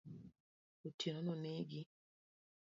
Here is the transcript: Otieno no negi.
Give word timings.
Otieno 0.87 1.21
no 1.27 1.35
negi. 1.43 1.81